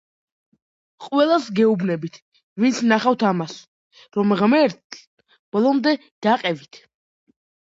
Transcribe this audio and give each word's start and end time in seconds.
ყველას 1.07 1.49
გეუბნებით 1.59 2.17
ვინც 2.63 2.79
ნახავთ 2.93 3.27
ამას, 3.33 3.53
რომ 4.19 4.35
ღმერთს 4.43 5.05
ბოლომდე 5.57 5.95
გაჰყევით. 6.29 6.83